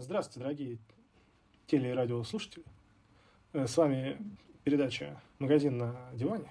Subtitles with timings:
[0.00, 0.78] Здравствуйте, дорогие
[1.66, 2.64] теле- и радиослушатели.
[3.52, 4.18] Э, С вами
[4.64, 6.50] передача «Магазин на диване»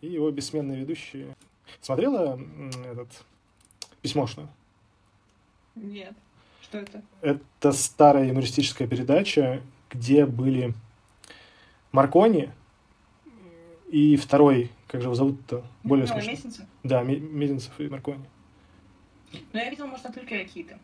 [0.00, 1.34] и его бессменные ведущие.
[1.80, 2.38] Смотрела
[2.86, 3.08] этот
[4.02, 4.48] письмошную?
[5.74, 6.14] Нет.
[6.62, 7.02] Что это?
[7.20, 10.74] Это старая юмористическая передача, где были
[11.90, 12.52] Маркони
[13.88, 16.30] и второй, как же его зовут-то, более Ну, смешно.
[16.30, 16.68] Месяца?
[16.84, 18.24] Да, Ме- Мезенцев и Маркони.
[19.32, 20.78] Ну, я видела, может, только какие-то.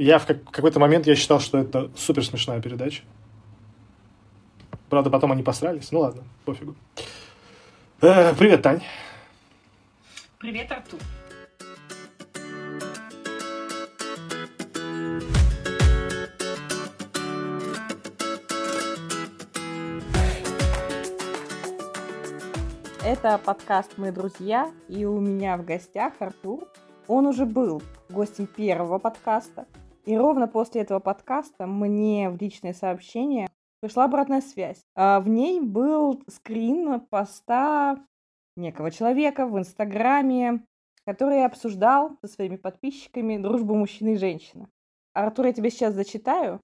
[0.00, 3.02] Я в как- какой-то момент я считал, что это супер смешная передача.
[4.88, 5.92] Правда, потом они посрались.
[5.92, 6.74] Ну ладно, пофигу.
[8.00, 8.80] Э, привет, Тань.
[10.38, 10.98] Привет, Артур.
[23.04, 26.66] Это подкаст «Мы друзья», и у меня в гостях Артур.
[27.06, 29.66] Он уже был гостем первого подкаста,
[30.04, 33.48] и ровно после этого подкаста мне в личное сообщение
[33.80, 34.82] пришла обратная связь.
[34.94, 38.04] А в ней был скрин поста
[38.56, 40.64] некого человека в Инстаграме,
[41.04, 44.68] который обсуждал со своими подписчиками дружбу мужчины и женщины.
[45.12, 46.60] Артур, я тебе сейчас зачитаю.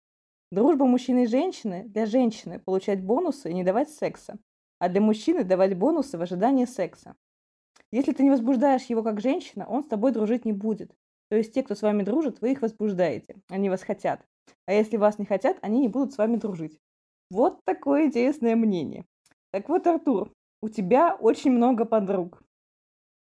[0.50, 4.38] Дружба мужчины и женщины для женщины получать бонусы и не давать секса
[4.78, 7.16] а для мужчины давать бонусы в ожидании секса.
[7.92, 10.92] Если ты не возбуждаешь его как женщина, он с тобой дружить не будет.
[11.28, 14.24] То есть те, кто с вами дружит, вы их возбуждаете, они вас хотят.
[14.66, 16.78] А если вас не хотят, они не будут с вами дружить.
[17.30, 19.04] Вот такое интересное мнение.
[19.52, 20.30] Так вот, Артур,
[20.62, 22.42] у тебя очень много подруг.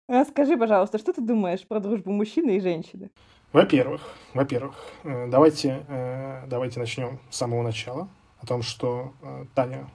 [0.08, 3.10] Расскажи, пожалуйста, что ты думаешь про дружбу мужчины и женщины?
[3.52, 4.02] Во-первых,
[4.34, 8.08] во-первых, э, давайте, э, давайте начнем с самого начала.
[8.41, 9.88] О том, что э, Таня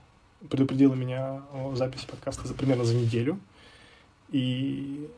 [0.50, 3.40] предупредила меня о записи подкаста за примерно за неделю.
[4.30, 5.09] И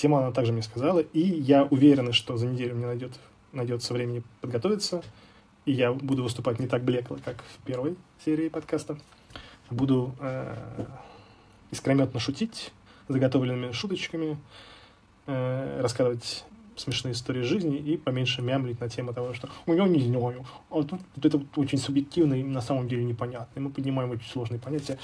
[0.00, 1.00] тему она также мне сказала.
[1.00, 3.12] И я уверен, что за неделю мне найдет,
[3.52, 5.02] найдется времени подготовиться.
[5.66, 8.98] И я буду выступать не так блекло, как в первой серии подкаста.
[9.68, 10.86] Буду э,
[11.70, 12.72] искрометно шутить
[13.08, 14.38] заготовленными шуточками,
[15.26, 16.44] э, рассказывать
[16.76, 20.82] смешные истории жизни и поменьше мямлить на тему того, что «Ну, я не знаю, а
[20.82, 23.60] тут вот это вот очень субъективно и на самом деле непонятно.
[23.60, 24.98] И мы поднимаем очень сложные понятия.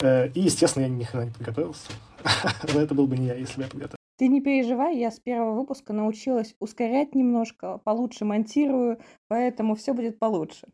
[0.00, 1.92] Э, И, естественно, я ни хрена не подготовился.
[2.74, 4.03] Но это был бы не я, если бы я подготовился.
[4.16, 10.20] Ты не переживай, я с первого выпуска научилась ускорять немножко, получше монтирую, поэтому все будет
[10.20, 10.68] получше.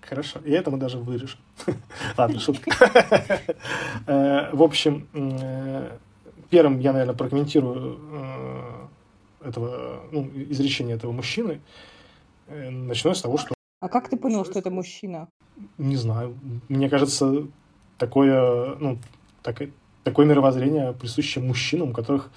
[0.00, 1.40] Хорошо, и это мы даже вырежем.
[2.16, 2.70] Ладно, шутка.
[4.06, 5.98] Э, В общем, э,
[6.48, 7.98] первым я, наверное, прокомментирую
[9.42, 11.60] э, этого, ну, изречение этого мужчины.
[12.48, 15.28] Начну с того, что А как ты понял, что это мужчина?
[15.78, 16.38] Не знаю.
[16.68, 17.48] Мне кажется,
[17.98, 18.98] такое, ну,
[19.42, 19.70] такое,
[20.04, 22.30] такое мировоззрение присуще мужчинам, у которых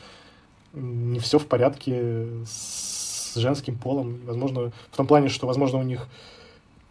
[0.74, 4.16] не все в порядке с женским полом.
[4.16, 6.07] И, Возможно, в том плане, что, возможно, у них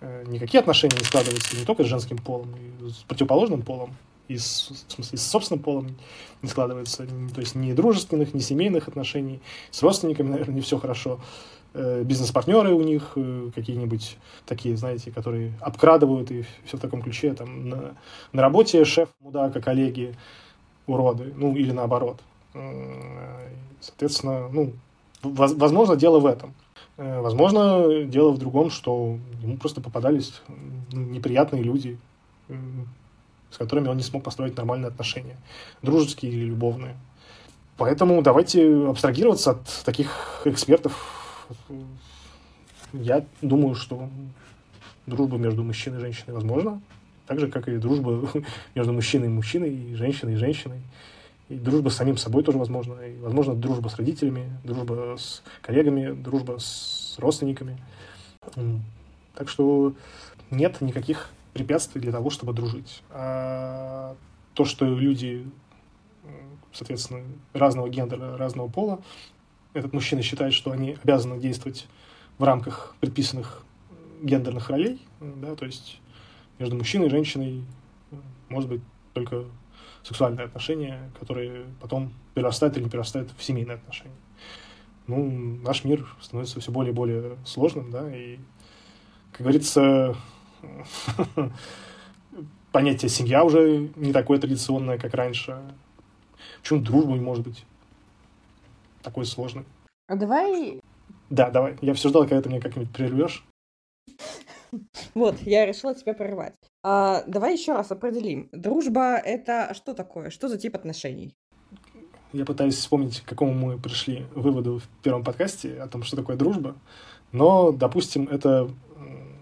[0.00, 3.96] э, никакие отношения не складываются не только с женским полом, и с противоположным полом,
[4.28, 5.96] и с, в смысле, с собственным полом
[6.42, 7.04] не складывается.
[7.04, 9.40] Н- То есть ни дружественных, ни семейных отношений.
[9.70, 11.20] С родственниками, наверное, не все хорошо.
[11.74, 17.34] Э, Бизнес-партнеры у них э, какие-нибудь такие, знаете, которые обкрадывают и все в таком ключе.
[17.34, 17.94] Там, на,
[18.32, 20.14] на работе шеф мудак, а коллеги
[20.86, 21.32] уроды.
[21.36, 22.20] Ну, или наоборот.
[23.78, 24.72] Э, Соответственно, ну,
[25.22, 26.54] воз- возможно, дело в этом.
[26.96, 30.42] Э, Возможно, дело в другом, что ему просто попадались
[30.92, 31.98] неприятные люди,
[32.48, 32.88] м,
[33.50, 35.36] с которыми он не смог построить нормальные отношения,
[35.82, 36.96] дружеские или любовные.
[37.76, 40.92] Поэтому давайте абстрагироваться от таких экспертов.
[42.92, 44.08] Я думаю, что
[45.06, 46.80] дружба между мужчиной и женщиной возможна,
[47.26, 48.28] так же, как и дружба
[48.74, 50.80] между мужчиной и мужчиной, и женщиной и женщиной.
[51.48, 53.00] И дружба с самим собой тоже возможна.
[53.00, 57.78] И, возможно, дружба с родителями, дружба с коллегами, дружба с родственниками.
[59.34, 59.94] Так что
[60.50, 63.02] нет никаких препятствий для того, чтобы дружить.
[63.10, 64.16] А
[64.54, 65.48] то, что люди,
[66.72, 69.00] соответственно, разного гендера, разного пола,
[69.72, 71.86] этот мужчина считает, что они обязаны действовать
[72.38, 73.64] в рамках предписанных
[74.22, 76.00] гендерных ролей, да, то есть
[76.58, 77.64] между мужчиной и женщиной
[78.48, 78.80] может быть
[79.12, 79.44] только
[80.02, 84.14] сексуальные отношения, которые потом перерастают или не перерастают в семейные отношения.
[85.06, 88.38] Ну, наш мир становится все более и более сложным, да, и,
[89.32, 90.16] как говорится,
[92.72, 95.58] понятие семья уже не такое традиционное, как раньше.
[96.60, 97.64] Почему дружба не может быть
[99.02, 99.64] такой сложной?
[100.08, 100.80] А давай...
[101.30, 101.76] Да, давай.
[101.80, 103.44] Я все ждал, когда ты меня как-нибудь прервешь.
[105.14, 106.54] Вот, я решила тебя прервать.
[106.82, 108.48] А, давай еще раз определим.
[108.52, 110.30] Дружба— это что такое?
[110.30, 111.34] Что за тип отношений?
[112.32, 116.36] Я пытаюсь вспомнить, к какому мы пришли выводу в первом подкасте о том, что такое
[116.36, 116.76] дружба.
[117.32, 118.70] Но, допустим, это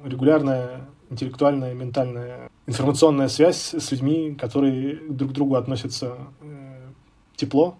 [0.04, 6.90] регулярная интеллектуальная, ментальная, информационная связь с людьми, которые друг к другу относятся э,
[7.36, 7.78] тепло,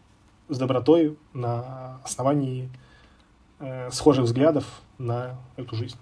[0.49, 2.71] с добротой, на основании
[3.59, 5.97] э, схожих взглядов на эту жизнь.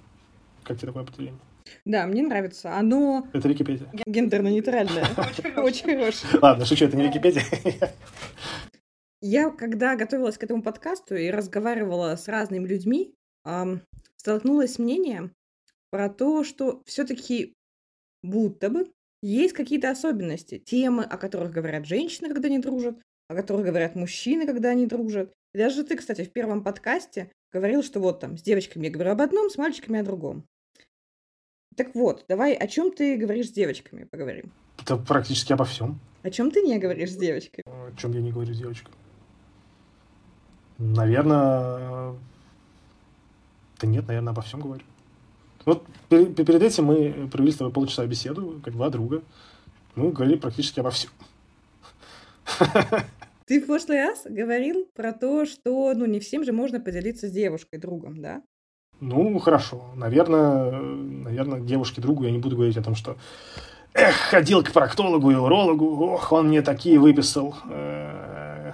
[0.65, 1.41] Как тебе такое определение?
[1.85, 2.77] Да, мне нравится.
[2.77, 3.91] Оно Это Википедия.
[4.07, 5.07] гендерно-нейтральное.
[5.57, 6.39] Очень хорошее.
[6.41, 7.43] Ладно, шучу, это не Википедия.
[9.21, 13.15] Я, когда готовилась к этому подкасту и разговаривала с разными людьми,
[14.17, 15.33] столкнулась с мнением
[15.91, 17.55] про то, что все-таки
[18.23, 18.91] будто бы
[19.23, 20.59] есть какие-то особенности.
[20.59, 25.33] Темы, о которых говорят женщины, когда они дружат, о которых говорят мужчины, когда они дружат.
[25.55, 29.13] И даже ты, кстати, в первом подкасте говорил, что вот там с девочками я говорю
[29.13, 30.45] об одном, с мальчиками о другом.
[31.77, 34.53] Так вот, давай, о чем ты говоришь с девочками, поговорим.
[34.79, 35.99] Это практически обо всем.
[36.23, 37.65] О чем ты не говоришь с девочками?
[37.67, 38.93] О чем я не говорю с девочкой.
[40.79, 42.15] Наверное...
[43.81, 44.83] Да нет, наверное, обо всем говорю.
[45.65, 49.23] Вот пер- перед этим мы провели с тобой полчаса беседу, как два друга.
[49.95, 51.11] Мы говорили практически обо всем.
[53.47, 57.31] Ты в прошлый раз говорил про то, что ну не всем же можно поделиться с
[57.33, 58.43] девушкой, другом, да?
[59.01, 59.85] Ну, хорошо.
[59.97, 63.17] Наверное, наверное, девушке другу я не буду говорить о том, что
[63.93, 68.73] эх, ходил к проктологу и урологу, ох, он мне такие выписал, э,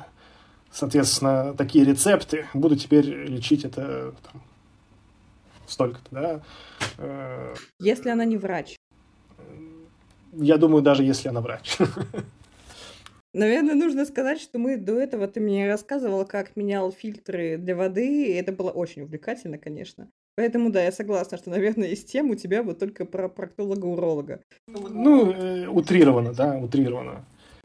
[0.71, 2.47] соответственно, такие рецепты.
[2.55, 4.43] Буду теперь лечить это там,
[5.67, 6.41] столько-то, да.
[6.99, 8.77] Э, Если она не врач.
[10.33, 11.77] Я думаю, даже если она врач.
[13.33, 18.27] Наверное, нужно сказать, что мы до этого ты мне рассказывал, как менял фильтры для воды,
[18.27, 20.11] и это было очень увлекательно, конечно.
[20.35, 24.41] Поэтому, да, я согласна, что, наверное, из тем у тебя вот только про проктолога-уролога.
[24.67, 27.25] Ну, э, утрированно, да, утрированно.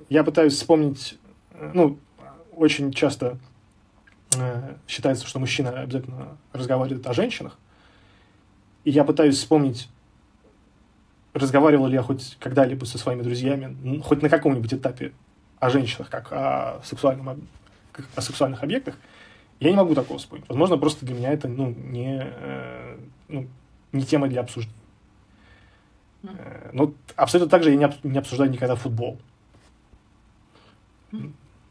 [0.10, 1.18] Я пытаюсь вспомнить,
[1.54, 1.98] э, ну,
[2.52, 3.40] очень часто
[4.38, 7.58] э, считается, что мужчина обязательно разговаривает о женщинах.
[8.84, 9.90] И я пытаюсь вспомнить,
[11.34, 15.14] разговаривал ли я хоть когда-либо со своими друзьями, хоть на каком-нибудь этапе
[15.60, 17.48] о женщинах, как о, сексуальном,
[17.92, 18.98] как о сексуальных объектах.
[19.60, 20.48] Я не могу такого вспомнить.
[20.50, 22.98] Возможно, просто для меня это ну, не, э,
[23.30, 23.48] ну,
[23.94, 24.76] не тема для обсуждения.
[26.24, 29.18] Э, Но абсолютно так же я не, об- не обсуждаю никогда футбол.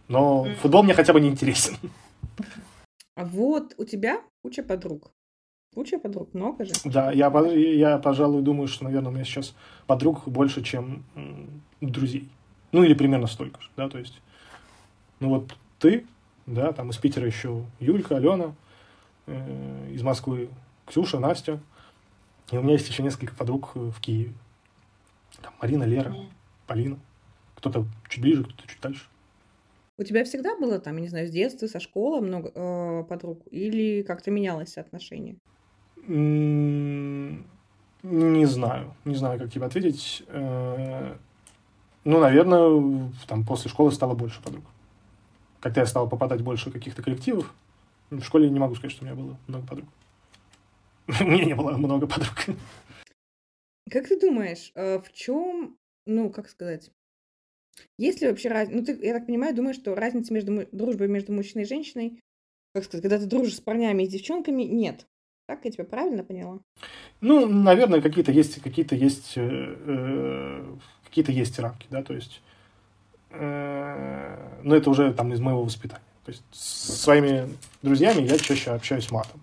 [0.09, 1.77] Но футбол мне хотя бы не интересен.
[3.17, 5.11] А вот у тебя куча подруг.
[5.75, 6.73] Куча подруг, много же.
[6.85, 9.55] Да, я, я, пожалуй, думаю, что, наверное, у меня сейчас
[9.87, 11.05] подруг больше, чем
[11.81, 12.29] друзей.
[12.75, 14.21] Ну, или примерно столько же, да, то есть,
[15.21, 16.05] ну, вот ты,
[16.45, 18.53] да, там из Питера еще Юлька, Алена,
[19.29, 20.49] э, из Москвы
[20.85, 21.61] Ксюша, Настя,
[22.51, 24.33] и у меня есть еще несколько подруг э, в Киеве.
[25.41, 26.29] Там Марина, Лера, Мгм.
[26.67, 26.99] Полина.
[27.55, 29.05] Кто-то чуть ближе, кто-то чуть дальше.
[29.97, 33.39] У тебя всегда было там, я не знаю, с детства, со школы много э, подруг?
[33.53, 35.37] Или как-то менялось соотношение?
[36.09, 37.45] М,
[38.03, 40.25] Не знаю, не знаю, как тебе ответить.
[40.27, 41.17] Э,
[42.05, 44.65] Ну, наверное, там после школы стало больше подруг.
[45.61, 47.53] Когда я стал попадать больше каких-то коллективов,
[48.11, 49.89] в школе не могу сказать, что у меня было много подруг.
[51.21, 52.47] У меня не было много подруг.
[53.91, 56.91] Как ты думаешь, э, в чем, ну, как сказать,
[57.99, 58.79] есть ли вообще разница?
[58.79, 62.21] Ну, ты, я так понимаю, думаешь, что разницы между дружбой между мужчиной и женщиной,
[62.73, 65.07] как сказать, когда ты дружишь с парнями и с девчонками, нет.
[65.47, 66.61] Так я тебя правильно поняла?
[67.21, 70.77] Ну, наверное, какие-то есть, какие-то есть, э, э,
[71.15, 72.41] какие-то есть рамки, да, то есть,
[73.31, 76.03] э, но это уже там из моего воспитания.
[76.25, 79.41] То есть с своими друзьями я чаще общаюсь матом.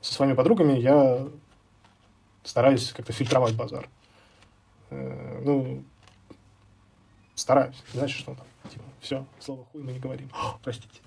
[0.00, 1.28] Со своими подругами я
[2.42, 3.88] стараюсь как-то фильтровать базар.
[4.90, 5.84] Э, ну,
[7.36, 7.80] стараюсь.
[7.94, 10.28] Значит, что там, типа, все, слово хуй мы не говорим.
[10.32, 11.00] О, простите.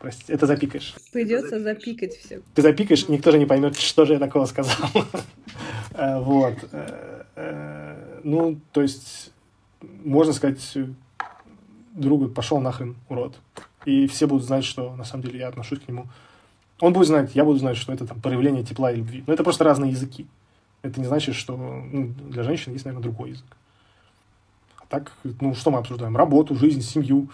[0.00, 0.94] Простите, это запикаешь.
[1.12, 2.42] Придется запикать все.
[2.54, 4.90] Ты запикаешь, никто же не поймет, что же я такого сказал.
[5.96, 6.58] Э, Вот.
[7.36, 9.32] Э, Ну, то есть,
[10.04, 10.76] можно сказать,
[11.92, 13.38] другу пошел нахрен, урод.
[13.84, 16.06] И все будут знать, что на самом деле я отношусь к нему.
[16.80, 19.24] Он будет знать, я буду знать, что это там проявление тепла и любви.
[19.26, 20.26] Но это просто разные языки.
[20.82, 23.56] Это не значит, что ну, для женщин есть, наверное, другой язык.
[24.78, 26.16] А так, ну, что мы обсуждаем?
[26.16, 27.28] Работу, жизнь, семью.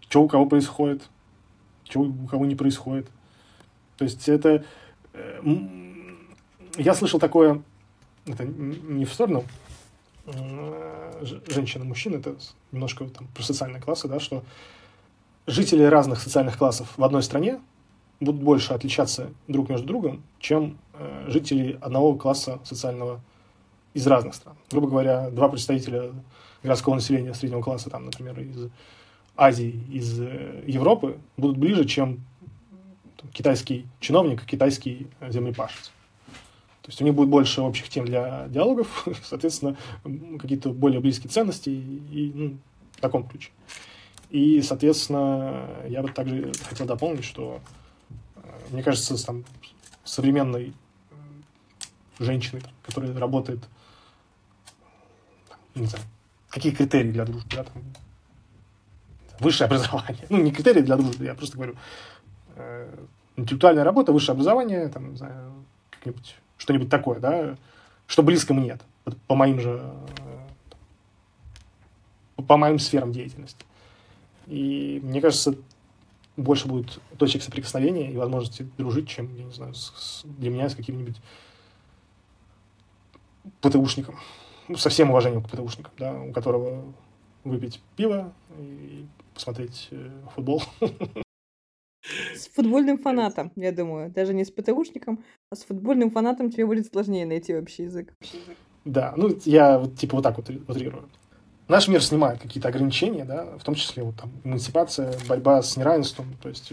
[0.00, 1.02] Что у кого происходит,
[1.84, 3.08] что у кого не происходит.
[3.96, 4.64] То есть это...
[5.12, 5.40] э,
[6.78, 7.62] Я слышал такое,
[8.26, 9.44] это не в сторону
[10.26, 12.36] э, женщин и мужчин, это
[12.72, 14.42] немножко там про социальные классы, да, что
[15.46, 17.60] жители разных социальных классов в одной стране
[18.20, 23.20] будут больше отличаться друг между другом, чем э, жители одного класса социального
[23.94, 24.56] из разных стран.
[24.70, 26.12] Грубо говоря, два представителя
[26.62, 28.70] городского населения среднего класса, там, например, из
[29.36, 32.20] Азии, из э, Европы, будут ближе, чем
[33.16, 35.90] там, китайский чиновник и китайский землепашец.
[36.82, 39.76] То есть у них будет больше общих тем для диалогов, соответственно,
[40.38, 42.58] какие-то более близкие ценности и ну,
[42.92, 43.50] в таком ключе.
[44.30, 47.60] И, соответственно, я бы также хотел дополнить, что
[48.36, 49.44] э, мне кажется, там,
[50.04, 50.72] современной
[52.20, 53.60] женщины, которая работает,
[55.74, 56.04] не знаю,
[56.48, 57.82] какие критерии для дружбы, да, там,
[59.40, 60.26] высшее образование.
[60.28, 61.76] Ну, не критерии для дружбы, я просто говорю,
[62.56, 63.04] э,
[63.36, 65.64] интеллектуальная работа, высшее образование, там, не знаю,
[66.60, 67.56] что-нибудь такое, да,
[68.06, 68.78] что близко мне,
[69.26, 69.82] по моим же,
[72.36, 73.64] э, по моим сферам деятельности.
[74.46, 75.54] И мне кажется,
[76.36, 80.68] больше будет точек соприкосновения и возможности дружить, чем, я не знаю, с, с, для меня
[80.68, 81.16] с каким-нибудь
[83.62, 84.18] ПТУшником.
[84.68, 86.84] Ну, со всем уважением к ПТУшникам, да, у которого
[87.42, 90.62] выпить пиво и посмотреть э, футбол.
[92.60, 94.10] Футбольным фанатом, я думаю.
[94.10, 98.12] Даже не с ПТУшником, а с футбольным фанатом тебе будет сложнее найти общий язык.
[98.84, 101.08] Да, ну я вот типа вот так вот утрирую.
[101.68, 106.26] Наш мир снимает какие-то ограничения, да, в том числе вот там эмансипация, борьба с неравенством,
[106.42, 106.70] то есть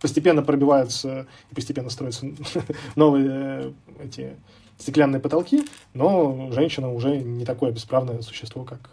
[0.00, 2.26] постепенно пробиваются и постепенно строятся
[2.96, 4.34] новые э, эти
[4.76, 8.90] стеклянные потолки, но женщина уже не такое бесправное существо, как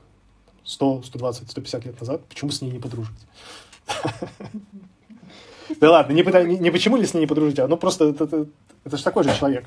[0.63, 2.23] 100, 120, 150 лет назад.
[2.29, 3.17] Почему с ней не подружить?
[5.79, 8.47] Да ладно, не почему ли с ней не подружить, а ну просто это
[8.85, 9.65] же такой же человек.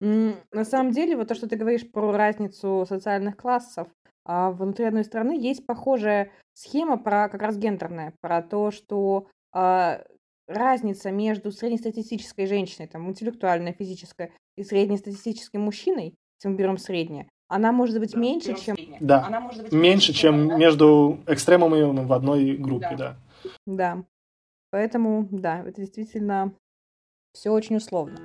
[0.00, 3.88] На самом деле, вот то, что ты говоришь про разницу социальных классов,
[4.24, 10.02] а внутри одной страны есть похожая схема про как раз гендерная, про то, что а,
[10.46, 17.72] разница между среднестатистической женщиной, там, интеллектуальная, физическая, и среднестатистическим мужчиной, если мы берем среднее, она
[17.72, 18.76] может быть да, меньше, чем...
[19.00, 20.56] Да, она может быть меньше, чем да?
[20.56, 23.16] между экстремумами в одной группе, да.
[23.66, 23.94] Да.
[23.96, 24.04] да.
[24.70, 26.54] Поэтому, да, это действительно
[27.32, 28.18] все очень условно.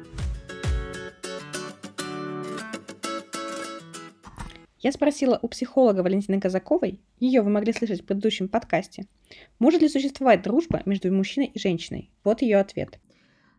[4.80, 9.08] Я спросила у психолога Валентины Казаковой, ее вы могли слышать в предыдущем подкасте,
[9.58, 12.12] может ли существовать дружба между мужчиной и женщиной.
[12.24, 13.00] Вот ее ответ.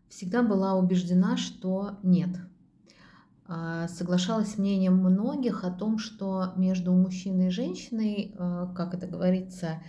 [0.08, 2.30] Всегда была убеждена, что нет.
[3.48, 9.08] А, соглашалась с мнением многих о том, что между мужчиной и женщиной, а, как это
[9.08, 9.82] говорится,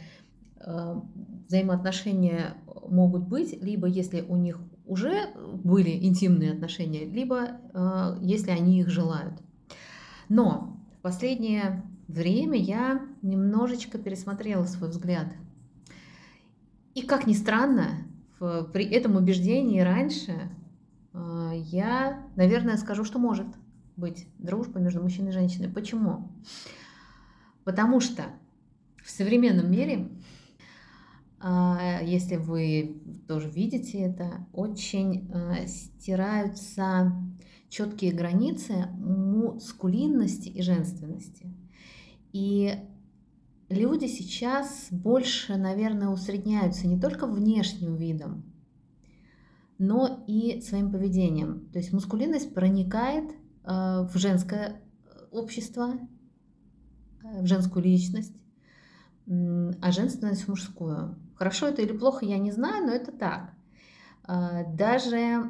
[1.47, 5.33] взаимоотношения могут быть, либо если у них уже
[5.63, 7.59] были интимные отношения, либо
[8.21, 9.41] если они их желают.
[10.29, 15.27] Но последнее время я немножечко пересмотрела свой взгляд.
[16.95, 17.99] И как ни странно,
[18.39, 20.33] при этом убеждении раньше
[21.13, 23.47] а, я, наверное, скажу, что может
[23.95, 25.69] быть дружба между мужчиной и женщиной.
[25.69, 26.29] Почему?
[27.63, 28.23] Потому что
[29.01, 30.09] в современном мире,
[31.39, 37.13] если вы тоже видите это, очень а, стираются
[37.69, 41.53] четкие границы мускулинности и женственности.
[42.33, 42.73] И
[43.69, 48.43] люди сейчас больше, наверное, усредняются не только внешним видом,
[49.77, 51.69] но и своим поведением.
[51.71, 54.81] То есть мускулинность проникает э, в женское
[55.31, 55.99] общество,
[57.21, 58.33] в женскую личность,
[59.27, 61.17] а женственность в мужскую.
[61.37, 63.53] Хорошо это или плохо, я не знаю, но это так.
[64.27, 65.49] Э, даже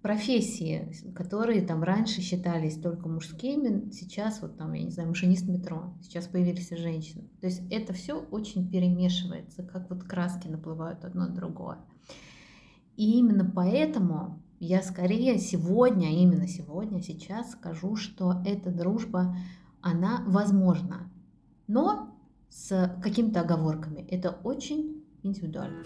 [0.00, 5.94] профессии, которые там раньше считались только мужскими, сейчас вот там, я не знаю, машинист метро,
[6.02, 7.24] сейчас появились и женщины.
[7.40, 11.78] То есть это все очень перемешивается, как вот краски наплывают одно на другое.
[12.96, 19.36] И именно поэтому я скорее сегодня, именно сегодня, сейчас скажу, что эта дружба,
[19.80, 21.10] она возможна,
[21.66, 22.14] но
[22.50, 24.06] с какими-то оговорками.
[24.10, 25.84] Это очень индивидуально.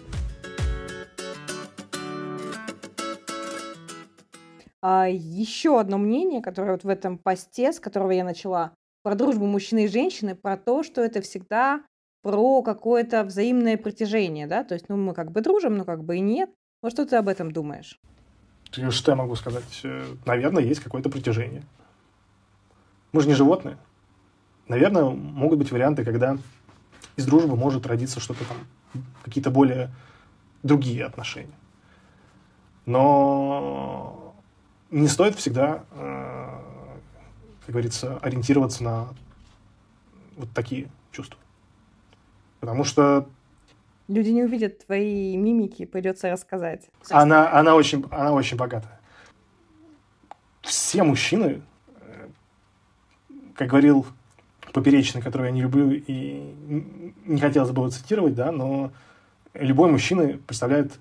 [4.81, 9.45] А, еще одно мнение, которое вот в этом посте, с которого я начала, про дружбу
[9.45, 11.83] мужчины и женщины, про то, что это всегда
[12.21, 16.17] про какое-то взаимное притяжение, да, то есть, ну, мы как бы дружим, но как бы
[16.17, 16.49] и нет.
[16.81, 17.99] Вот что ты об этом думаешь?
[18.71, 19.81] Что я могу сказать?
[19.83, 21.63] Э, наверное, есть какое-то притяжение.
[23.11, 23.77] Мы же не животные.
[24.67, 26.37] Наверное, могут быть варианты, когда
[27.15, 28.57] из дружбы может родиться что-то там,
[29.23, 29.91] какие-то более
[30.63, 31.57] другие отношения.
[32.85, 34.35] Но
[34.89, 36.59] не стоит всегда, э,
[37.65, 39.09] как говорится, ориентироваться на
[40.35, 41.39] вот такие чувства.
[42.59, 43.29] Потому что...
[44.07, 46.89] Люди не увидят твои мимики, придется рассказать.
[47.11, 48.99] Она, она, очень, она очень богатая.
[50.61, 51.61] Все мужчины,
[51.97, 52.27] э,
[53.55, 54.05] как говорил
[54.73, 56.53] Поперечный, которого я не люблю и
[57.25, 58.91] не хотелось бы его цитировать, да, но
[59.53, 60.91] любой мужчина представляет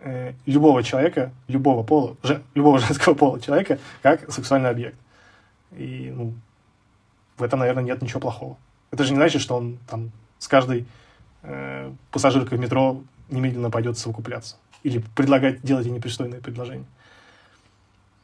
[0.00, 4.96] э, любого человека, любого пола, же, любого женского пола человека как сексуальный объект.
[5.72, 6.34] И ну,
[7.38, 8.56] в этом, наверное, нет ничего плохого.
[8.90, 10.86] Это же не значит, что он там с каждой
[11.42, 14.56] э, пассажиркой в метро немедленно пойдет совокупляться.
[14.82, 16.84] Или предлагать, делать ей непристойные предложения.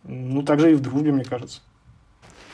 [0.04, 1.60] Ну, так же и в дружбе, мне кажется.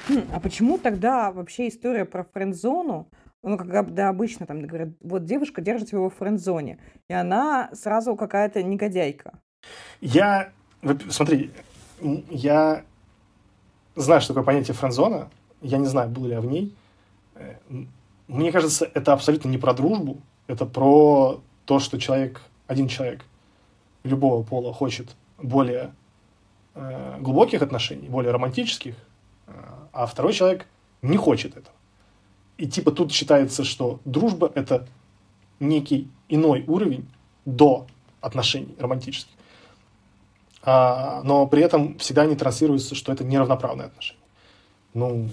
[0.08, 3.08] Хм, а почему тогда вообще история про френдзону,
[3.44, 8.62] ну, когда обычно там говорят, вот девушка держит его в френдзоне, и она сразу какая-то
[8.62, 9.38] негодяйка?
[10.00, 10.50] Я,
[11.10, 11.50] смотри,
[12.30, 12.84] я
[13.96, 16.74] знаю, что такое понятие френдзона, я не знаю, был ли я в ней.
[17.34, 17.54] Э,
[18.28, 23.24] мне кажется, это абсолютно не про дружбу, это про то, что человек, один человек
[24.02, 25.92] любого пола хочет более
[26.74, 28.94] э, глубоких отношений, более романтических,
[29.46, 29.52] э,
[29.92, 30.66] а второй человек
[31.02, 31.74] не хочет этого.
[32.56, 34.86] И типа тут считается, что дружба– это
[35.60, 37.08] некий иной уровень
[37.44, 37.86] до
[38.20, 39.32] отношений романтических.
[40.62, 44.20] А, но при этом всегда не транслируется, что это неравноправные отношения.
[44.94, 45.28] Ну,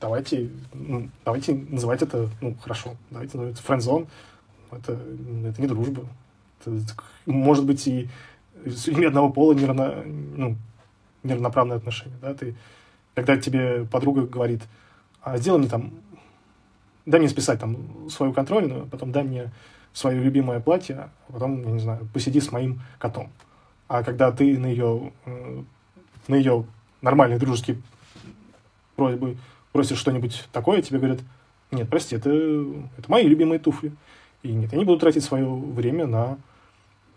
[0.00, 4.08] давайте, ну, давайте называть это, ну, хорошо, давайте называть это френдзон.
[4.70, 6.04] Это, это не дружба.
[6.60, 6.80] Это,
[7.26, 8.08] может быть, и
[8.64, 10.56] с людьми одного пола неравно, ну,
[11.22, 12.16] неравноправные отношения.
[12.20, 12.34] Да?
[12.34, 12.56] Ты,
[13.14, 14.62] когда тебе подруга говорит,
[15.20, 15.92] а сделай мне там,
[17.06, 19.50] дай мне списать там свою контрольную, потом дай мне
[19.92, 23.30] свое любимое платье, а потом, я не знаю, посиди с моим котом.
[23.88, 25.62] А когда ты на ее, э,
[26.28, 26.64] на ее
[27.02, 27.76] нормальные дружеские
[28.96, 29.36] просьбы
[29.72, 31.20] просишь что-нибудь такое, тебе говорят,
[31.70, 33.92] нет, прости, это, это мои любимые туфли.
[34.42, 36.38] И нет, я не буду тратить свое время на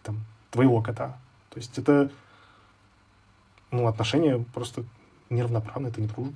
[0.04, 1.18] там, твоего кота.
[1.50, 2.12] То есть это
[3.72, 4.84] ну, отношения просто
[5.30, 6.36] неравноправные, это не дружба.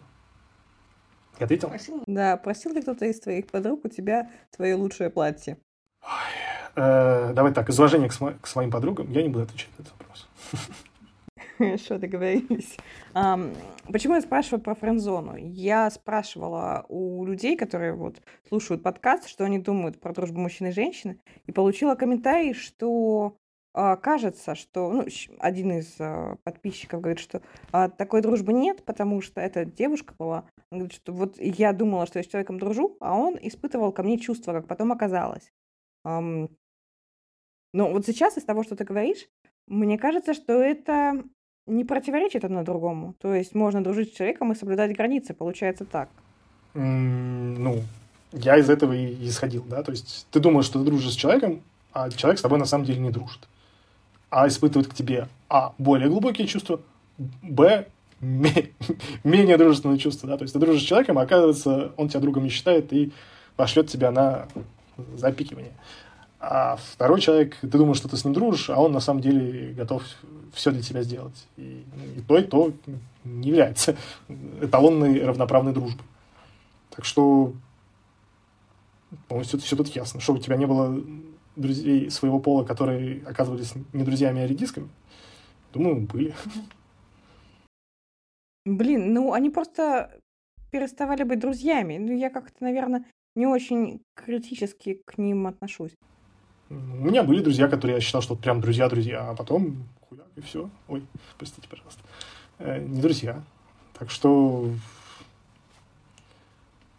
[1.39, 1.69] Ответил?
[1.69, 2.03] Просил?
[2.05, 5.57] Да, просил ли кто-то из твоих подруг у тебя твое лучшее платье?
[6.01, 6.09] Ой,
[6.75, 9.83] э, давай так, из уважения к, смо- к своим подругам я не буду отвечать на
[9.83, 10.27] этот вопрос.
[11.57, 12.77] Хорошо, договорились.
[13.13, 13.53] Um,
[13.91, 15.35] почему я спрашиваю про френдзону?
[15.35, 20.71] Я спрашивала у людей, которые вот слушают подкаст, что они думают про дружбу мужчины и
[20.71, 23.35] женщины, и получила комментарий, что
[23.73, 25.05] а, кажется, что ну,
[25.39, 30.45] один из а, подписчиков говорит, что а, такой дружбы нет, потому что эта девушка была.
[30.71, 34.03] Он говорит, что вот я думала, что я с человеком дружу, а он испытывал ко
[34.03, 35.51] мне чувства, как потом оказалось.
[36.03, 36.49] Но
[37.73, 39.27] вот сейчас из того, что ты говоришь,
[39.67, 41.23] мне кажется, что это
[41.67, 43.13] не противоречит одно другому.
[43.19, 45.35] То есть можно дружить с человеком и соблюдать границы.
[45.35, 46.09] Получается так.
[46.73, 47.83] Mm, ну,
[48.31, 49.83] я из этого и исходил, да.
[49.83, 51.61] То есть ты думаешь, что ты дружишь с человеком,
[51.93, 53.47] а человек с тобой на самом деле не дружит.
[54.29, 56.81] А испытывает к тебе, а, более глубокие чувства,
[57.17, 57.87] б,
[59.23, 60.37] менее дружественные чувства, да.
[60.37, 63.11] То есть ты дружишь с человеком, а оказывается, он тебя другом не считает и
[63.55, 64.47] пошлет тебя на
[65.15, 65.73] запикивание.
[66.39, 69.73] А второй человек, ты думаешь, что ты с ним дружишь, а он на самом деле
[69.73, 70.03] готов
[70.53, 71.47] все для тебя сделать.
[71.57, 71.83] И,
[72.15, 72.71] и то, и то
[73.25, 73.97] не является
[74.61, 76.05] эталонной равноправной дружбой.
[76.95, 77.53] Так что
[79.27, 80.21] полностью все тут ясно.
[80.21, 81.01] Что у тебя не было
[81.59, 84.89] друзей своего пола, которые оказывались не друзьями, а редисками?
[85.73, 86.33] Думаю, были.
[88.65, 90.19] Блин, ну они просто
[90.71, 91.97] переставали быть друзьями.
[91.97, 95.95] Ну, я как-то, наверное, не очень критически к ним отношусь.
[96.69, 100.69] У меня были друзья, которые я считал, что прям друзья-друзья, а потом хуяк, и все.
[100.87, 101.03] Ой,
[101.37, 102.01] простите, пожалуйста.
[102.59, 103.43] Э, не друзья.
[103.97, 104.69] Так что...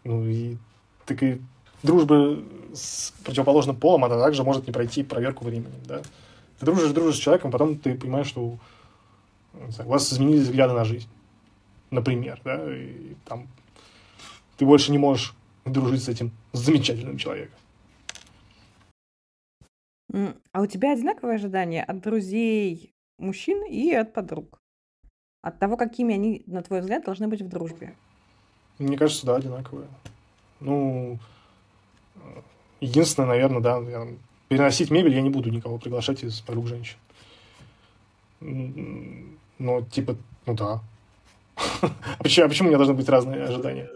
[0.03, 0.57] Ну и
[1.05, 1.39] так и
[1.83, 2.39] дружба
[2.73, 6.01] с противоположным полом, она также может не пройти проверку временем, да.
[6.59, 8.57] Ты дружишь, дружишь с человеком, потом ты понимаешь, что
[9.69, 11.09] знаю, у вас изменились взгляды на жизнь,
[11.89, 13.47] например, да, и там
[14.57, 15.33] ты больше не можешь
[15.65, 17.57] дружить с этим замечательным человеком.
[20.51, 24.59] А у тебя одинаковые ожидания от друзей мужчин и от подруг?
[25.41, 27.95] От того, какими они, на твой взгляд, должны быть в дружбе?
[28.77, 29.87] Мне кажется, да, одинаковые.
[30.59, 31.17] Ну,
[32.79, 34.07] единственное, наверное, да, я,
[34.47, 36.97] переносить мебель я не буду никого приглашать из подруг женщин.
[39.59, 40.81] Но, типа, ну да.
[41.81, 43.89] А почему, а почему у меня должны быть разные ожидания?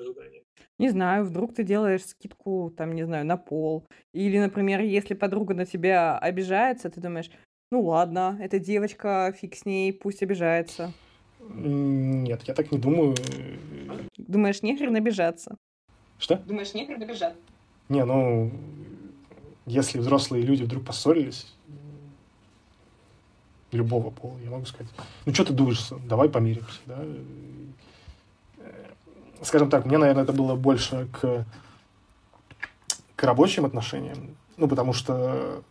[0.78, 3.86] Не знаю, вдруг ты делаешь скидку, там, не знаю, на пол.
[4.14, 7.32] Или, например, если подруга на тебя обижается, ты думаешь,
[7.72, 10.92] ну ладно, эта девочка, фиг с ней, пусть обижается.
[11.40, 13.16] Нет, я так не думаю.
[14.18, 15.56] Думаешь, нехрен обижаться?
[16.20, 16.36] Что?
[16.38, 17.40] Думаешь, нехрен обижаться?
[17.90, 18.52] Не, ну,
[19.66, 21.54] если взрослые люди вдруг поссорились,
[23.72, 24.92] любого пола, я могу сказать,
[25.26, 27.04] ну что ты дуешься, давай помиримся, да,
[29.42, 31.46] скажем так, мне, наверное, это было больше к,
[33.16, 35.64] к рабочим отношениям, ну, потому что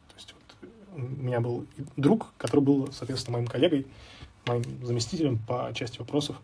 [0.94, 3.86] у меня был друг, который был, соответственно, моим коллегой,
[4.46, 6.36] моим заместителем по части вопросов.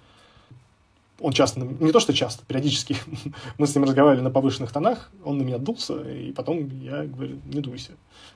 [1.21, 2.97] Он часто, не то что часто, периодически
[3.59, 7.41] мы с ним разговаривали на повышенных тонах, он на меня дулся, и потом я говорю,
[7.45, 7.93] не дуйся,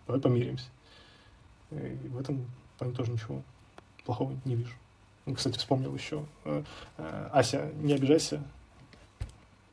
[0.07, 0.67] давай помиримся.
[1.71, 2.47] И в этом
[2.79, 3.43] плане тоже ничего
[4.05, 4.75] плохого не вижу.
[5.35, 6.27] Кстати, вспомнил еще.
[6.45, 6.63] Э,
[6.99, 8.43] э, Ася, не обижайся,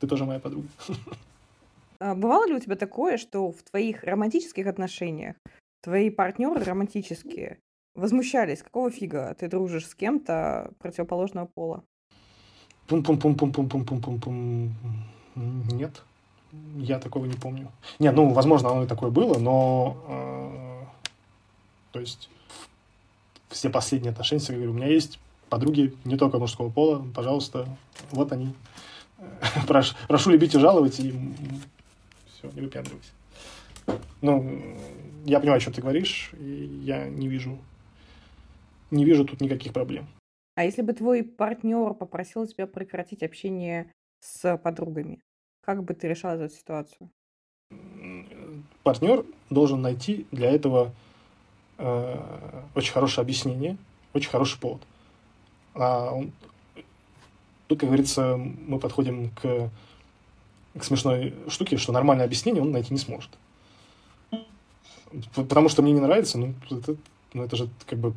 [0.00, 0.68] ты тоже моя подруга.
[2.00, 5.36] А бывало ли у тебя такое, что в твоих романтических отношениях
[5.82, 7.60] твои партнеры романтические
[7.94, 11.84] возмущались, какого фига ты дружишь с кем-то противоположного пола?
[12.86, 14.74] Пум-пум-пум-пум-пум-пум-пум-пум.
[15.34, 16.02] Нет,
[16.76, 17.70] я такого не помню.
[17.98, 19.96] Нет, ну, возможно, оно и такое было, но...
[20.08, 20.84] Э,
[21.92, 22.28] то есть
[23.48, 25.18] все последние отношения, я говорю, у меня есть
[25.48, 27.68] подруги не только мужского пола, пожалуйста,
[28.10, 28.54] вот они.
[29.68, 31.12] Прошу, прошу любить и жаловать, и
[32.32, 33.10] все, не выпендривайся.
[34.20, 34.60] Ну,
[35.24, 37.56] я понимаю, о чем ты говоришь, и я не вижу,
[38.90, 40.08] не вижу тут никаких проблем.
[40.54, 45.22] А если бы твой партнер попросил тебя прекратить общение с подругами,
[45.62, 47.10] как бы ты решал эту ситуацию?
[48.82, 50.92] Партнер должен найти для этого
[51.78, 53.78] э, очень хорошее объяснение,
[54.12, 54.82] очень хороший повод.
[55.74, 56.32] А он,
[57.68, 59.70] тут, как говорится, мы подходим к,
[60.78, 63.30] к смешной штуке, что нормальное объяснение он найти не сможет.
[65.34, 66.96] Потому что мне не нравится, ну, это,
[67.32, 68.14] ну, это же как бы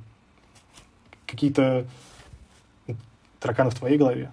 [1.26, 1.88] какие-то
[3.46, 4.32] тараканы в твоей голове.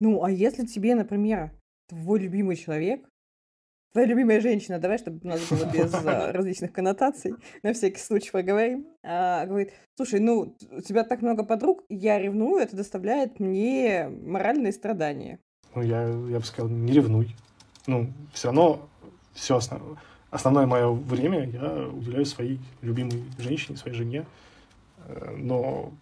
[0.00, 1.50] Ну, а если тебе, например,
[1.88, 3.04] твой любимый человек
[3.94, 8.32] Твоя любимая женщина, давай, чтобы у нас было без а, различных коннотаций, на всякий случай
[8.32, 14.08] поговорим, а, говорит, слушай, ну, у тебя так много подруг, я ревную, это доставляет мне
[14.08, 15.38] моральные страдания.
[15.76, 17.36] Ну, я, я бы сказал, не ревнуй.
[17.86, 18.88] Ну, все равно
[19.32, 19.80] все основ...
[20.30, 24.26] основное мое время я уделяю своей любимой женщине, своей жене.
[25.06, 25.92] Э, но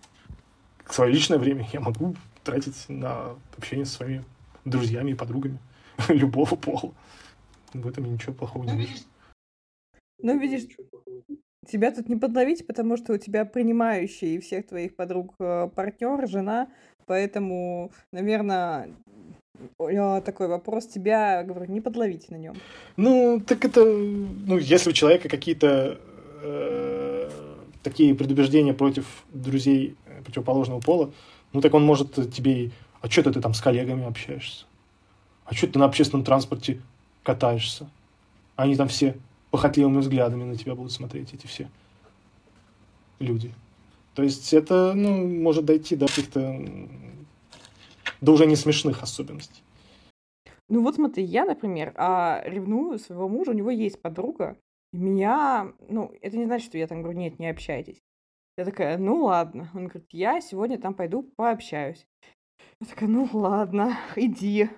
[0.95, 4.25] свое личное время я могу тратить на общение со своими
[4.65, 5.59] друзьями и подругами
[6.09, 6.93] любого пола.
[7.73, 8.93] В этом я ничего плохого не вижу.
[10.19, 10.69] Ну, видишь,
[11.67, 16.69] тебя тут не подловить, потому что у тебя принимающий всех твоих подруг э, партнер, жена,
[17.07, 18.91] поэтому, наверное,
[19.79, 22.57] такой вопрос тебя, говорю, не подловить на нем.
[22.97, 25.99] Ну, так это, ну, если у человека какие-то
[26.43, 27.31] э,
[27.83, 31.13] такие предубеждения против друзей противоположного пола,
[31.53, 34.67] ну, так он может тебе, а что ты там с коллегами общаешься?
[35.45, 36.81] А что ты на общественном транспорте
[37.23, 37.91] катаешься.
[38.57, 39.17] Они там все
[39.51, 41.69] похотливыми взглядами на тебя будут смотреть, эти все
[43.19, 43.53] люди.
[44.15, 46.61] То есть это, ну, может дойти до каких-то,
[48.21, 49.63] до уже не смешных особенностей.
[50.69, 54.57] Ну вот смотри, я, например, а, ревную своего мужа, у него есть подруга,
[54.93, 57.99] меня, ну, это не значит, что я там говорю, нет, не общайтесь.
[58.63, 59.69] Я такая, ну ладно.
[59.75, 62.07] Он говорит, я сегодня там пойду пообщаюсь.
[62.81, 64.71] Я такая, ну ладно, иди.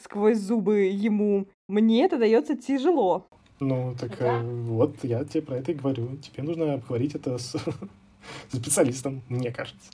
[0.00, 1.48] Сквозь зубы ему.
[1.68, 3.26] Мне это дается тяжело.
[3.58, 4.38] Ну, так да.
[4.38, 6.16] э, вот я тебе про это и говорю.
[6.18, 7.56] Тебе нужно обговорить это с,
[8.48, 9.90] с специалистом, мне кажется.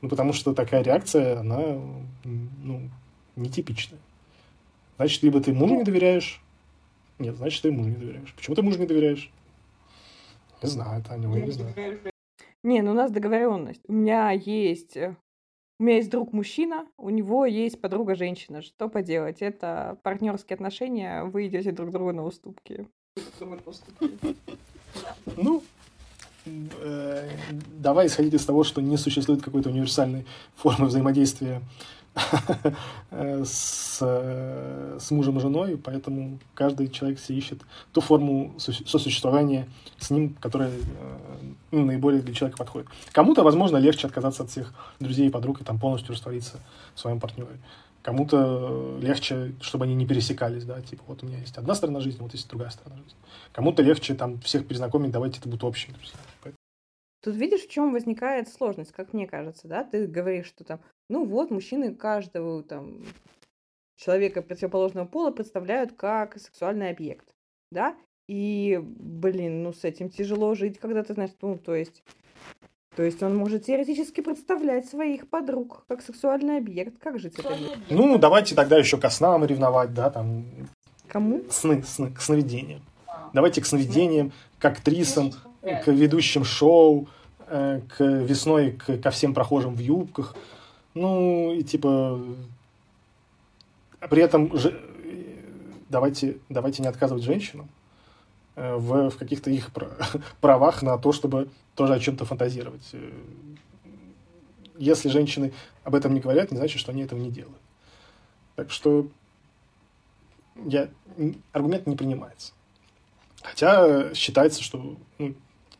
[0.00, 1.80] Ну, потому что такая реакция, она,
[2.24, 2.90] ну,
[3.36, 4.00] нетипичная.
[4.96, 6.42] Значит, либо ты мужу не доверяешь,
[7.20, 8.34] нет, значит, ты мужу не доверяешь.
[8.34, 9.30] Почему ты мужу не доверяешь?
[10.64, 12.12] Не знаю, это Таня, я не знаю.
[12.62, 13.82] Не, ну у нас договоренность.
[13.88, 15.16] У меня есть э,
[15.80, 18.62] у меня есть друг мужчина, у него есть подруга женщина.
[18.62, 19.42] Что поделать?
[19.42, 22.88] Это партнерские отношения, вы идете друг другу на уступки.
[25.36, 25.62] Ну,
[26.46, 27.30] э,
[27.76, 31.62] давай исходить из того, что не существует какой-то универсальной формы взаимодействия
[33.10, 37.60] с, с мужем и женой, поэтому каждый человек себе ищет
[37.92, 40.72] ту форму сосуществования с ним, которая
[41.70, 42.88] ну, наиболее для человека подходит.
[43.12, 46.58] Кому-то, возможно, легче отказаться от всех друзей и подруг и там полностью раствориться
[46.94, 47.58] в своем партнере.
[48.02, 52.22] Кому-то легче, чтобы они не пересекались, да, типа вот у меня есть одна сторона жизни,
[52.22, 53.18] вот есть другая сторона жизни.
[53.52, 56.18] Кому-то легче там всех перезнакомить, давайте это будут общие друзья.
[57.28, 59.84] Тут видишь, в чем возникает сложность, как мне кажется, да?
[59.84, 63.04] Ты говоришь, что там, ну вот, мужчины каждого там
[63.98, 67.28] человека противоположного пола представляют как сексуальный объект,
[67.70, 67.94] да?
[68.30, 72.02] И, блин, ну с этим тяжело жить, когда ты знаешь, ну, то есть...
[72.96, 76.98] То есть он может теоретически представлять своих подруг как сексуальный объект.
[76.98, 77.54] Как жить это?
[77.90, 80.46] Ну, давайте тогда еще к снам ревновать, да, там...
[81.08, 81.42] Кому?
[81.50, 82.80] Сны, сны, к сновидениям.
[83.34, 87.06] Давайте к сновидениям, к актрисам, к ведущим шоу,
[87.50, 90.34] э, к весной к, ко всем прохожим в юбках.
[90.94, 92.20] Ну, и типа...
[94.10, 94.80] При этом же,
[95.88, 97.68] давайте, давайте не отказывать женщинам
[98.56, 99.70] э, в, в каких-то их
[100.40, 102.88] правах на то, чтобы тоже о чем-то фантазировать.
[102.92, 103.10] Э,
[104.76, 107.58] если женщины об этом не говорят, не значит, что они этого не делают.
[108.54, 109.08] Так что
[110.64, 110.88] я,
[111.52, 112.52] аргумент не принимается.
[113.42, 115.34] Хотя считается, что ну,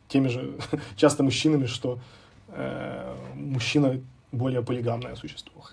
[0.09, 0.57] теми же
[0.97, 1.99] часто мужчинами, что
[2.49, 5.63] э, мужчина более полигамное существо.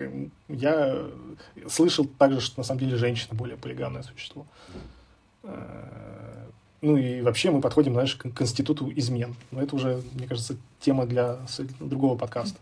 [0.47, 1.05] Я
[1.67, 4.45] слышал также, что на самом деле женщина более полигамное существо.
[5.43, 6.47] Э,
[6.81, 9.35] ну и вообще мы подходим, знаешь, к конституту измен.
[9.51, 11.39] Но это уже, мне кажется, тема для
[11.79, 12.59] другого подкаста.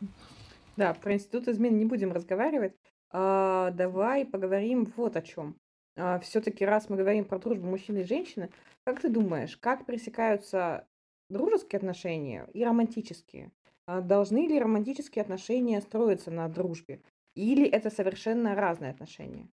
[0.77, 2.73] Да, про институт измен не будем разговаривать.
[3.11, 5.55] А, давай поговорим вот о чем.
[5.97, 8.49] А, все-таки раз мы говорим про дружбу мужчины и женщины,
[8.83, 10.85] как ты думаешь, как пересекаются
[11.29, 13.51] дружеские отношения и романтические?
[13.87, 17.01] А должны ли романтические отношения строиться на дружбе?
[17.35, 19.47] Или это совершенно разные отношения?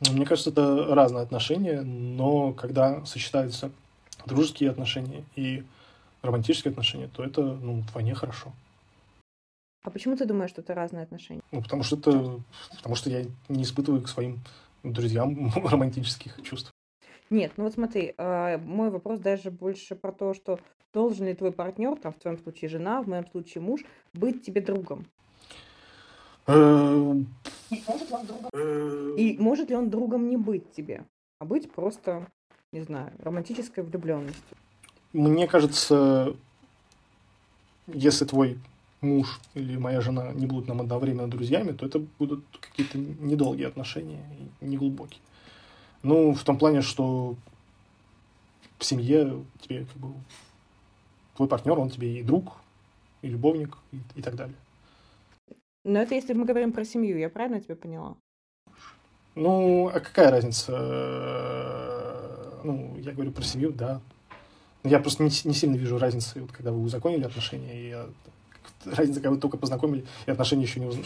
[0.00, 3.70] Мне кажется, это разные отношения, но когда сочетаются
[4.26, 5.64] дружеские отношения и
[6.22, 8.52] романтические отношения, то это ну, вдвойне хорошо.
[9.82, 11.42] А почему ты думаешь, что это разные отношения?
[11.52, 12.40] Ну, потому что это,
[12.76, 14.40] потому что я не испытываю к своим
[14.82, 16.70] друзьям романтических чувств.
[17.30, 20.58] Нет, ну вот смотри, а, мой вопрос даже больше про то, что
[20.92, 23.80] должен ли твой партнер, там в твоем случае жена, в моем случае муж,
[24.12, 25.06] быть тебе другом?
[26.46, 27.26] Эм,
[29.16, 31.04] И может ли он другом не быть тебе,
[31.38, 32.26] а быть просто,
[32.72, 34.56] не знаю, романтической влюбленностью?
[35.12, 36.34] Мне кажется,
[37.86, 38.58] если твой
[39.00, 44.24] муж или моя жена не будут нам одновременно друзьями, то это будут какие-то недолгие отношения,
[44.60, 45.20] неглубокие.
[46.04, 47.34] Ну, в том плане, что
[48.78, 50.14] в семье тебе как бы
[51.34, 52.58] твой партнер, он тебе и друг,
[53.22, 54.54] и любовник, и, и так далее.
[55.82, 58.16] Но это если мы говорим про семью, я правильно тебя поняла?
[59.34, 60.72] Ну, а какая разница?
[62.62, 64.00] Ну, я говорю про семью, да.
[64.84, 68.06] Я просто не, не сильно вижу разницы, вот, когда вы узаконили отношения, и я,
[68.84, 70.96] разница, когда вы только познакомили, и отношения еще не, уз,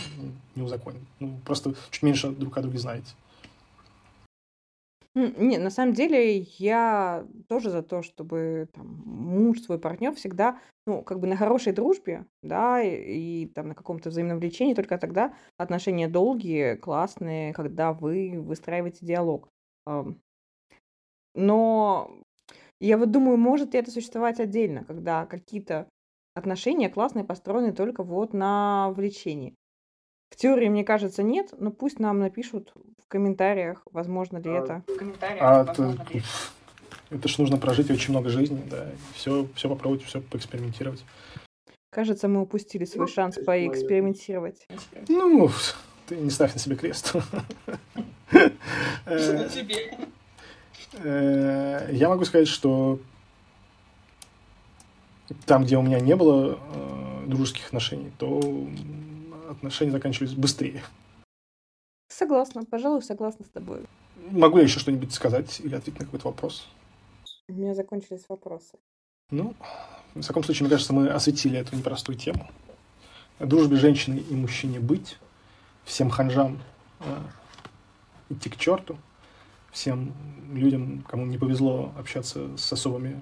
[0.57, 1.05] не узаконены.
[1.21, 3.15] Ну, просто чуть меньше друг о друге знаете.
[5.15, 11.03] Не, на самом деле я тоже за то, чтобы там муж, свой партнер всегда, ну,
[11.03, 15.35] как бы на хорошей дружбе, да, и, и там на каком-то взаимном влечении, только тогда
[15.57, 19.49] отношения долгие, классные, когда вы выстраиваете диалог.
[21.35, 22.11] Но
[22.81, 25.89] я вот думаю, может ли это существовать отдельно, когда какие-то
[26.35, 29.55] отношения классные построены только вот на влечении.
[30.31, 34.83] В теории, мне кажется, нет, но пусть нам напишут в комментариях, возможно ли а, это.
[34.87, 36.23] В комментариях, а возможно это, ли.
[37.11, 41.05] это ж нужно прожить очень много жизни, да, все, все попробовать, все поэкспериментировать.
[41.91, 44.67] Кажется, мы упустили свой ну, шанс поэкспериментировать.
[45.09, 45.51] Ну,
[46.07, 47.15] ты не ставь на себе крест.
[49.07, 49.49] Э,
[51.03, 52.99] э, я могу сказать, что
[55.47, 58.41] там, где у меня не было э, дружеских отношений, то
[59.49, 60.83] отношения заканчивались быстрее.
[62.09, 63.81] Согласна, пожалуй, согласна с тобой.
[64.31, 66.67] Могу я еще что-нибудь сказать или ответить на какой-то вопрос?
[67.49, 68.79] У меня закончились вопросы.
[69.31, 69.55] Ну,
[70.15, 72.49] в таком случае, мне кажется, мы осветили эту непростую тему.
[73.39, 75.19] Дружбе женщины и мужчине быть,
[75.85, 76.59] всем ханжам
[77.01, 77.05] э,
[78.31, 78.99] идти к черту,
[79.71, 80.13] всем
[80.53, 83.21] людям, кому не повезло общаться с особыми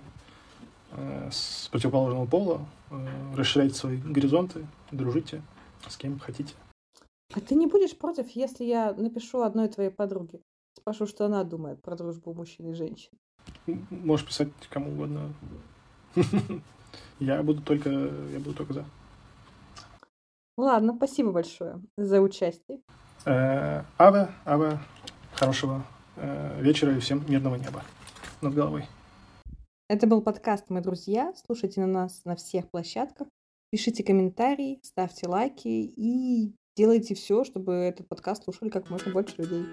[0.92, 5.42] э, с противоположного пола, э, расширяйте свои горизонты, дружите,
[5.88, 6.54] с кем хотите.
[7.34, 10.40] А ты не будешь против, если я напишу одной твоей подруге?
[10.74, 13.10] Спрошу, что она думает про дружбу мужчин и женщин.
[13.90, 15.32] Можешь писать кому угодно.
[17.18, 18.84] Я буду только, я буду только за.
[20.56, 22.80] Ладно, спасибо большое за участие.
[23.26, 24.78] Э, Аве, Аве,
[25.34, 25.84] хорошего
[26.16, 27.82] э, вечера и всем мирного неба
[28.40, 28.86] над головой.
[29.88, 31.34] Это был подкаст «Мы друзья».
[31.44, 33.28] Слушайте на нас на всех площадках.
[33.76, 39.66] Пишите комментарии, ставьте лайки и делайте все, чтобы этот подкаст слушали как можно больше людей.